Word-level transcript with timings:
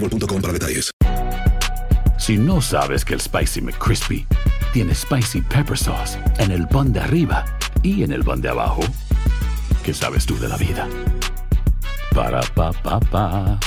boostmobile.com 0.00 0.40
para 0.40 0.52
detalles. 0.52 0.90
Si 2.18 2.36
no 2.36 2.60
sabes 2.60 3.04
que 3.04 3.14
el 3.14 3.20
Spicy 3.20 3.60
McCrispy 3.60 4.26
tiene 4.72 4.94
Spicy 4.94 5.40
Pepper 5.42 5.78
Sauce 5.78 6.18
en 6.38 6.50
el 6.50 6.66
pan 6.68 6.92
de 6.92 7.00
arriba 7.00 7.44
y 7.82 8.02
en 8.02 8.12
el 8.12 8.24
pan 8.24 8.40
de 8.40 8.48
abajo, 8.48 8.82
¿qué 9.84 9.94
sabes 9.94 10.26
tú 10.26 10.38
de 10.38 10.48
la 10.48 10.56
vida? 10.56 10.86
Para, 12.14 12.40
pa, 12.54 12.72
pa, 12.72 13.00
pa. 13.00 13.58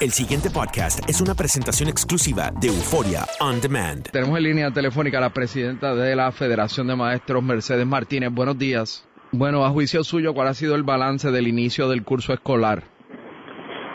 El 0.00 0.12
siguiente 0.12 0.48
podcast 0.48 1.00
es 1.08 1.20
una 1.20 1.34
presentación 1.34 1.90
exclusiva 1.90 2.50
de 2.58 2.68
Euforia 2.68 3.26
On 3.40 3.60
Demand. 3.60 4.10
Tenemos 4.10 4.38
en 4.38 4.44
línea 4.44 4.70
telefónica 4.70 5.18
a 5.18 5.20
la 5.20 5.32
presidenta 5.34 5.94
de 5.94 6.16
la 6.16 6.32
Federación 6.32 6.86
de 6.86 6.96
Maestros, 6.96 7.42
Mercedes 7.42 7.86
Martínez. 7.86 8.30
Buenos 8.32 8.58
días. 8.58 9.04
Bueno, 9.30 9.64
a 9.64 9.70
juicio 9.70 10.02
suyo, 10.02 10.32
¿cuál 10.32 10.48
ha 10.48 10.54
sido 10.54 10.74
el 10.74 10.84
balance 10.84 11.30
del 11.30 11.46
inicio 11.46 11.88
del 11.90 12.02
curso 12.02 12.32
escolar? 12.32 12.82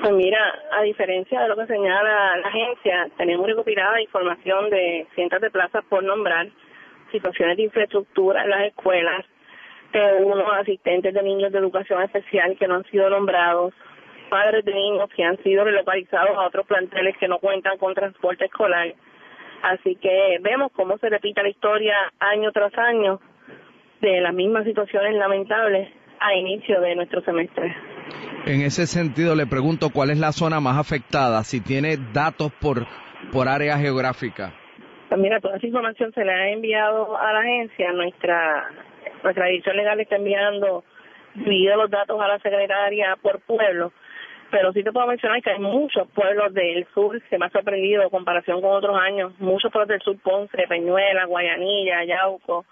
Pues 0.06 0.18
mira, 0.18 0.54
a 0.72 0.84
diferencia 0.84 1.42
de 1.42 1.48
lo 1.48 1.56
que 1.56 1.66
señala 1.66 2.38
la 2.38 2.48
agencia, 2.48 3.08
tenemos 3.18 3.48
recopilada 3.48 4.00
información 4.00 4.70
de 4.70 5.08
cientos 5.16 5.42
de 5.42 5.50
plazas 5.50 5.84
por 5.90 6.04
nombrar, 6.04 6.48
situaciones 7.12 7.58
de 7.58 7.64
infraestructura 7.64 8.44
en 8.44 8.52
las 8.52 8.66
escuelas, 8.66 9.26
unos 10.20 10.46
asistentes 10.60 11.12
de 11.12 11.24
niños 11.24 11.52
de 11.52 11.58
educación 11.58 12.04
especial 12.04 12.56
que 12.56 12.68
no 12.68 12.76
han 12.76 12.84
sido 12.92 13.10
nombrados, 13.10 13.74
padres 14.30 14.64
de 14.64 14.76
niños 14.76 15.10
que 15.10 15.24
han 15.24 15.42
sido 15.42 15.64
relocalizados 15.64 16.38
a 16.38 16.46
otros 16.46 16.68
planteles 16.68 17.18
que 17.18 17.28
no 17.28 17.40
cuentan 17.40 17.80
con 17.80 17.96
transporte 17.96 18.46
escolar. 18.46 18.94
Así 19.64 19.96
que 19.96 20.38
vemos 20.40 20.72
cómo 20.74 21.00
se 21.00 21.10
repite 21.10 21.42
la 21.42 21.50
historia 21.50 21.96
año 22.20 22.52
tras 22.52 22.78
año 22.78 23.20
de 24.02 24.22
las 24.22 24.36
mismas 24.36 24.66
situaciones 24.66 25.16
lamentables 25.16 25.90
a 26.20 26.36
inicio 26.36 26.80
de 26.80 26.96
nuestro 26.96 27.22
semestre. 27.22 27.95
En 28.46 28.62
ese 28.62 28.86
sentido, 28.86 29.36
le 29.36 29.48
pregunto 29.48 29.90
cuál 29.90 30.12
es 30.12 30.20
la 30.20 30.32
zona 30.32 30.60
más 30.60 30.78
afectada, 30.78 31.44
si 31.44 31.62
tiene 31.62 31.98
datos 32.14 32.52
por, 32.62 32.86
por 33.32 33.48
área 33.48 33.78
geográfica. 33.78 34.54
Pues 35.10 35.20
mira, 35.20 35.40
toda 35.40 35.58
esa 35.58 35.66
información 35.68 36.12
se 36.14 36.24
le 36.24 36.32
ha 36.32 36.50
enviado 36.50 37.18
a 37.18 37.34
la 37.34 37.40
agencia. 37.40 37.92
Nuestra 37.94 38.70
nuestra 39.24 39.48
dirección 39.48 39.76
legal 39.76 40.00
está 40.00 40.16
enviando 40.16 40.84
dividido 41.34 41.76
los 41.78 41.90
datos 41.90 42.22
a 42.22 42.28
la 42.28 42.40
secretaria 42.40 43.18
por 43.22 43.40
pueblo. 43.42 43.92
Pero 44.52 44.72
sí 44.72 44.84
te 44.84 44.92
puedo 44.92 45.08
mencionar 45.08 45.42
que 45.42 45.50
hay 45.50 45.60
muchos 45.60 46.08
pueblos 46.10 46.54
del 46.54 46.86
sur, 46.94 47.20
se 47.30 47.38
me 47.38 47.48
ha 47.48 47.50
sorprendido 47.50 48.04
en 48.04 48.10
comparación 48.10 48.62
con 48.62 48.72
otros 48.72 48.96
años, 48.98 49.34
muchos 49.40 49.72
pueblos 49.72 49.90
del 49.90 50.02
sur, 50.02 50.18
Ponce, 50.22 50.68
Peñuela, 50.70 51.26
Guayanilla, 51.26 52.06
Yauco, 52.06 52.66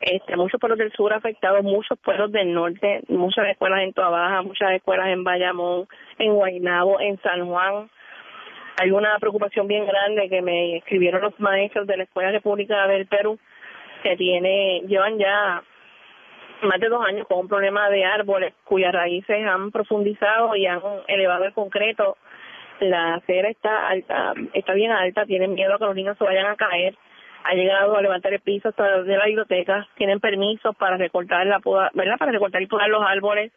este, 0.00 0.36
muchos 0.36 0.60
pueblos 0.60 0.78
del 0.78 0.92
sur 0.92 1.12
afectados, 1.12 1.62
muchos 1.64 1.98
pueblos 1.98 2.30
del 2.30 2.52
norte, 2.52 3.02
muchas 3.08 3.48
escuelas 3.48 3.82
en 3.82 3.92
Toa 3.92 4.10
Baja, 4.10 4.42
muchas 4.42 4.72
escuelas 4.72 5.08
en 5.08 5.24
Bayamón, 5.24 5.88
en 6.18 6.34
Guaynabo, 6.34 7.00
en 7.00 7.20
San 7.20 7.46
Juan. 7.46 7.90
Hay 8.80 8.92
una 8.92 9.18
preocupación 9.18 9.66
bien 9.66 9.86
grande 9.86 10.28
que 10.28 10.40
me 10.40 10.76
escribieron 10.76 11.20
los 11.20 11.38
maestros 11.40 11.86
de 11.88 11.96
la 11.96 12.04
Escuela 12.04 12.30
República 12.30 12.86
del 12.86 13.06
Perú, 13.06 13.38
que 14.04 14.16
tiene, 14.16 14.82
llevan 14.86 15.18
ya 15.18 15.62
más 16.62 16.78
de 16.80 16.88
dos 16.88 17.04
años 17.04 17.26
con 17.26 17.40
un 17.40 17.48
problema 17.48 17.90
de 17.90 18.04
árboles 18.04 18.54
cuyas 18.64 18.92
raíces 18.92 19.44
han 19.44 19.72
profundizado 19.72 20.54
y 20.54 20.66
han 20.66 20.80
elevado 21.08 21.44
el 21.44 21.52
concreto. 21.52 22.16
La 22.78 23.14
acera 23.14 23.48
está 23.48 23.88
alta, 23.88 24.34
está 24.52 24.74
bien 24.74 24.92
alta, 24.92 25.26
tienen 25.26 25.54
miedo 25.54 25.74
a 25.74 25.78
que 25.78 25.84
los 25.84 25.96
niños 25.96 26.16
se 26.16 26.22
vayan 26.22 26.46
a 26.46 26.54
caer 26.54 26.94
ha 27.44 27.54
llegado 27.54 27.96
a 27.96 28.02
levantar 28.02 28.32
el 28.32 28.40
piso 28.40 28.68
hasta 28.68 29.02
de 29.02 29.16
la 29.16 29.26
biblioteca, 29.26 29.86
tienen 29.96 30.20
permisos 30.20 30.76
para 30.76 30.96
recortar 30.96 31.46
la 31.46 31.60
poda, 31.60 31.90
¿verdad? 31.94 32.16
Para 32.18 32.32
recortar 32.32 32.62
y 32.62 32.66
podar 32.66 32.88
los 32.88 33.02
árboles 33.02 33.52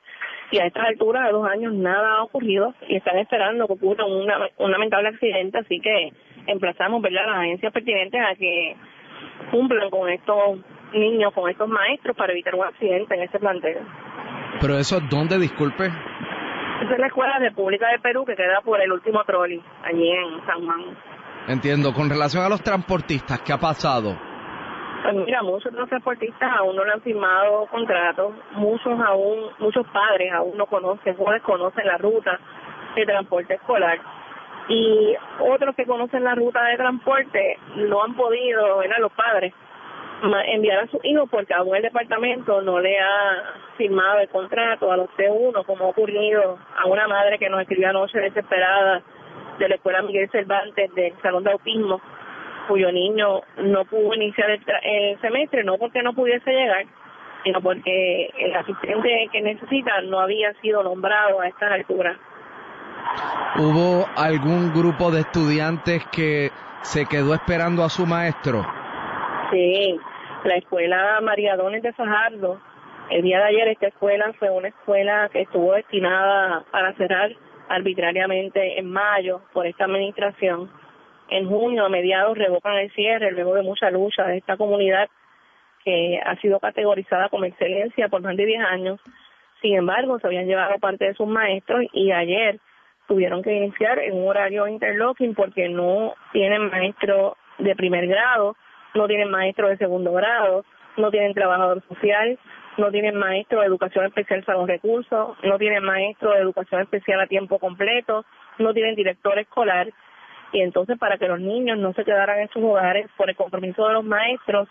y 0.52 0.60
a 0.60 0.66
estas 0.66 0.86
alturas 0.86 1.26
de 1.26 1.32
dos 1.32 1.48
años 1.48 1.74
nada 1.74 2.18
ha 2.18 2.24
ocurrido 2.24 2.74
y 2.88 2.98
están 2.98 3.18
esperando 3.18 3.68
que 3.68 3.74
ocurra 3.74 4.06
una, 4.06 4.50
un 4.58 4.72
lamentable 4.72 5.10
accidente, 5.10 5.58
así 5.58 5.80
que 5.80 6.12
emplazamos, 6.48 7.02
¿verdad? 7.02 7.26
Las 7.26 7.38
agencias 7.38 7.74
pertinentes 7.74 8.22
a 8.22 8.36
que 8.36 8.76
cumplan 9.50 9.90
con 9.90 10.10
estos 10.10 10.60
niños, 10.94 11.34
con 11.34 11.50
estos 11.50 11.70
maestros 11.70 12.16
para 12.16 12.34
evitar 12.34 12.56
un 12.56 12.66
accidente 12.66 13.16
en 13.16 13.24
este 13.24 13.40
plantel. 13.40 13.78
Pero 14.60 14.78
eso, 14.78 15.00
¿dónde, 15.10 15.40
disculpe? 15.40 15.86
Esa 15.86 16.94
es 16.94 17.00
la 17.00 17.08
Escuela 17.08 17.38
República 17.40 17.88
de 17.90 18.00
Perú 18.00 18.26
que 18.26 18.36
queda 18.36 18.60
por 18.62 18.82
el 18.82 18.92
último 18.92 19.24
trolley, 19.24 19.62
allí 19.84 20.12
en 20.12 20.46
San 20.46 20.66
Juan. 20.66 20.98
Entiendo. 21.48 21.94
Con 21.94 22.10
relación 22.10 22.44
a 22.44 22.50
los 22.50 22.62
transportistas, 22.62 23.42
¿qué 23.42 23.54
ha 23.54 23.58
pasado? 23.58 24.18
Pues 25.04 25.16
mira, 25.16 25.42
muchos 25.42 25.72
de 25.72 25.80
los 25.80 25.90
transportistas 25.90 26.52
aún 26.60 26.76
no 26.76 26.86
le 26.86 26.92
han 26.92 27.02
firmado 27.02 27.66
contratos, 27.68 28.34
muchos 28.54 29.00
aún, 29.00 29.50
muchos 29.60 29.86
padres 29.88 30.32
aún 30.32 30.56
no 30.56 30.68
conocen 30.68 31.16
o 31.18 31.32
desconocen 31.32 31.88
la 31.88 31.98
ruta 31.98 32.40
de 32.96 33.06
transporte 33.06 33.56
escolar 33.56 34.00
y 34.68 35.16
otros 35.40 35.76
que 35.76 35.86
conocen 35.86 36.24
la 36.24 36.36
ruta 36.36 36.64
de 36.66 36.78
transporte 36.78 37.58
no 37.76 38.04
han 38.04 38.14
podido, 38.16 38.78
¿verdad? 38.78 38.98
Los 39.00 39.12
padres 39.14 39.54
enviar 40.48 40.84
a 40.84 40.88
sus 40.88 41.04
hijos 41.04 41.28
porque 41.32 41.54
aún 41.54 41.76
el 41.76 41.82
departamento 41.82 42.62
no 42.62 42.80
le 42.80 43.00
ha 43.00 43.44
firmado 43.76 44.20
el 44.20 44.30
contrato 44.30 44.92
a 44.92 44.98
los 44.98 45.10
C1 45.18 45.66
como 45.66 45.86
ha 45.86 45.90
ocurrido 45.90 46.60
a 46.78 46.86
una 46.86 47.08
madre 47.08 47.40
que 47.40 47.50
nos 47.50 47.62
escribió 47.62 47.90
anoche 47.90 48.20
desesperada 48.20 49.02
de 49.62 49.70
la 49.70 49.76
escuela 49.76 50.02
Miguel 50.02 50.30
Cervantes 50.32 50.94
del 50.96 51.14
salón 51.22 51.44
de 51.44 51.52
autismo 51.52 52.02
cuyo 52.68 52.92
niño 52.92 53.42
no 53.58 53.86
pudo 53.86 54.14
iniciar 54.16 54.50
el, 54.52 54.66
tra- 54.66 54.80
el 54.84 55.20
semestre 55.22 55.64
no 55.64 55.78
porque 55.78 56.02
no 56.04 56.14
pudiese 56.14 56.52
llegar 56.52 56.86
sino 57.44 57.62
porque 57.62 58.30
el 58.38 58.56
asistente 58.56 59.30
que 59.32 59.42
necesita 59.42 60.02
no 60.02 60.20
había 60.20 60.54
sido 60.62 60.84
nombrado 60.84 61.42
a 61.42 61.48
estas 61.48 61.72
alturas 61.72 62.18
¿Hubo 63.58 64.06
algún 64.16 64.74
grupo 64.74 65.12
de 65.12 65.22
estudiantes 65.22 66.06
que 66.12 66.50
se 66.82 67.06
quedó 67.06 67.34
esperando 67.34 67.84
a 67.84 67.90
su 67.90 68.06
maestro? 68.06 68.66
Sí, 69.52 70.00
la 70.46 70.56
escuela 70.56 71.20
María 71.22 71.56
Dones 71.58 71.84
de 71.84 71.92
Fajardo, 71.94 72.60
el 73.10 73.22
día 73.24 73.40
de 73.40 73.44
ayer 73.46 73.68
esta 73.70 73.88
escuela 73.88 74.32
fue 74.40 74.50
una 74.50 74.70
escuela 74.70 75.30
que 75.34 75.42
estuvo 75.42 75.74
destinada 75.74 76.64
para 76.72 76.94
cerrar 76.94 77.32
arbitrariamente 77.70 78.80
en 78.80 78.90
mayo 78.92 79.42
por 79.54 79.66
esta 79.66 79.86
administración. 79.86 80.70
En 81.30 81.48
junio, 81.48 81.86
a 81.86 81.90
mediados, 81.90 82.38
revocan 82.38 82.76
el 82.78 82.92
cierre 82.92 83.32
luego 83.32 83.56
de 83.56 83.64
mucha 83.64 83.90
lucha 83.90 84.26
de 84.26 84.38
esta 84.38 84.58
comunidad 84.58 85.10
que 85.84 86.20
ha 86.24 86.36
sido 86.38 86.60
categorizada 86.60 87.30
como 87.30 87.46
excelencia 87.46 88.10
por 88.10 88.22
más 88.22 88.36
de 88.36 88.46
10 88.46 88.64
años. 88.64 89.00
Sin 89.62 89.76
embargo, 89.76 90.20
se 90.20 90.28
habían 90.28 90.48
llevado 90.48 90.78
parte 90.80 91.06
de 91.06 91.14
sus 91.14 91.28
maestros 91.28 91.86
y 91.94 92.12
ayer 92.12 92.60
tuvieron 93.08 93.42
que 93.44 93.54
iniciar 93.54 94.00
en 94.00 94.14
un 94.14 94.28
horario 94.28 94.68
interlocking 94.68 95.36
porque 95.36 95.70
no 95.70 96.14
tienen 96.32 96.70
maestro 96.70 97.38
de 97.58 97.76
primer 97.76 98.08
grado, 98.08 98.56
no 98.94 99.08
tienen 99.08 99.30
maestro 99.30 99.70
de 99.70 99.78
segundo 99.78 100.14
grado, 100.14 100.66
no 100.98 101.12
tienen 101.12 101.34
trabajador 101.34 101.82
social, 101.88 102.38
no 102.78 102.92
tienen 102.92 103.16
maestro 103.16 103.62
de 103.62 103.68
educación 103.68 104.06
especial 104.06 104.44
para 104.44 104.66
recursos, 104.66 105.38
no 105.44 105.58
tienen 105.58 105.84
maestro 105.84 106.32
de 106.32 106.40
educación 106.40 106.82
especial 106.82 107.20
a 107.20 107.28
tiempo 107.28 107.60
completo, 107.60 108.26
no 108.60 108.74
tienen 108.74 108.96
director 108.96 109.38
escolar. 109.40 109.90
Y 110.54 110.62
entonces 110.62 110.98
para 110.98 111.18
que 111.18 111.28
los 111.28 111.40
niños 111.40 111.78
no 111.78 111.94
se 111.94 112.04
quedaran 112.04 112.40
en 112.40 112.50
sus 112.50 112.64
hogares 112.64 113.08
por 113.18 113.30
el 113.30 113.36
compromiso 113.36 113.88
de 113.88 113.94
los 113.94 114.04
maestros, 114.04 114.68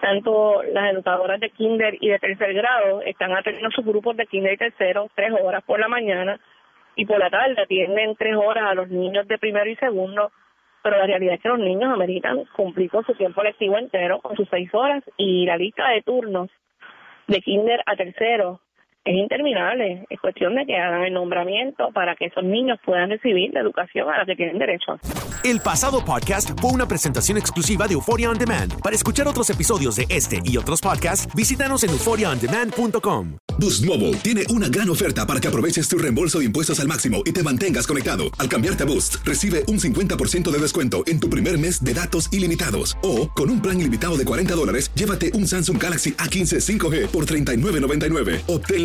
tanto 0.00 0.62
las 0.72 0.92
educadoras 0.92 1.40
de 1.40 1.50
kinder 1.50 1.96
y 2.00 2.08
de 2.08 2.18
tercer 2.18 2.54
grado 2.54 3.02
están 3.02 3.32
atendiendo 3.32 3.70
sus 3.70 3.84
grupos 3.84 4.16
de 4.16 4.26
kinder 4.26 4.52
y 4.52 4.56
tercero 4.56 5.08
tres 5.14 5.32
horas 5.32 5.64
por 5.64 5.80
la 5.80 5.88
mañana 5.88 6.38
y 6.94 7.04
por 7.04 7.18
la 7.18 7.30
tarde 7.30 7.60
atienden 7.60 8.14
tres 8.16 8.36
horas 8.36 8.64
a 8.64 8.74
los 8.74 8.88
niños 8.88 9.26
de 9.26 9.38
primero 9.38 9.68
y 9.68 9.76
segundo, 9.76 10.30
pero 10.82 10.98
la 10.98 11.06
realidad 11.06 11.34
es 11.34 11.40
que 11.40 11.48
los 11.48 11.58
niños 11.58 11.92
ameritan 11.92 12.44
cumplir 12.56 12.90
con 12.90 13.04
su 13.04 13.14
tiempo 13.14 13.42
lectivo 13.42 13.76
entero, 13.76 14.20
con 14.20 14.36
sus 14.36 14.48
seis 14.48 14.72
horas 14.72 15.02
y 15.16 15.46
la 15.46 15.56
lista 15.56 15.88
de 15.90 16.02
turnos 16.02 16.50
de 17.28 17.40
kinder 17.40 17.82
a 17.86 17.96
tercero 17.96 18.60
es 19.08 19.16
interminable. 19.16 20.04
Es 20.10 20.20
cuestión 20.20 20.54
de 20.54 20.66
que 20.66 20.76
hagan 20.76 21.02
el 21.02 21.14
nombramiento 21.14 21.90
para 21.94 22.14
que 22.14 22.26
esos 22.26 22.44
niños 22.44 22.78
puedan 22.84 23.08
recibir 23.08 23.50
la 23.54 23.60
educación 23.60 24.08
a 24.10 24.18
la 24.18 24.26
que 24.26 24.36
tienen 24.36 24.58
derecho. 24.58 24.98
El 25.42 25.60
pasado 25.60 26.04
podcast 26.04 26.50
fue 26.60 26.72
una 26.72 26.86
presentación 26.86 27.38
exclusiva 27.38 27.86
de 27.88 27.94
Euphoria 27.94 28.28
On 28.28 28.36
Demand. 28.36 28.82
Para 28.82 28.94
escuchar 28.94 29.26
otros 29.26 29.48
episodios 29.48 29.96
de 29.96 30.04
este 30.10 30.40
y 30.44 30.58
otros 30.58 30.82
podcasts, 30.82 31.26
visítanos 31.34 31.84
en 31.84 31.90
euphoriaondemand.com. 31.90 33.38
Boost 33.58 33.84
Mobile 33.86 34.14
tiene 34.18 34.44
una 34.50 34.68
gran 34.68 34.88
oferta 34.90 35.26
para 35.26 35.40
que 35.40 35.48
aproveches 35.48 35.88
tu 35.88 35.98
reembolso 35.98 36.40
de 36.40 36.44
impuestos 36.44 36.78
al 36.78 36.86
máximo 36.86 37.22
y 37.24 37.32
te 37.32 37.42
mantengas 37.42 37.86
conectado. 37.86 38.24
Al 38.38 38.48
cambiarte 38.48 38.84
a 38.84 38.86
Boost, 38.86 39.16
recibe 39.24 39.64
un 39.68 39.80
50% 39.80 40.50
de 40.50 40.58
descuento 40.58 41.02
en 41.06 41.18
tu 41.18 41.28
primer 41.30 41.58
mes 41.58 41.82
de 41.82 41.94
datos 41.94 42.32
ilimitados. 42.32 42.96
O, 43.02 43.28
con 43.32 43.50
un 43.50 43.60
plan 43.60 43.80
ilimitado 43.80 44.16
de 44.16 44.24
40 44.24 44.54
dólares, 44.54 44.92
llévate 44.94 45.32
un 45.32 45.48
Samsung 45.48 45.82
Galaxy 45.82 46.12
A15 46.12 46.78
5G 46.78 47.06
por 47.08 47.26
$39.99. 47.26 48.42
Obtén 48.46 48.84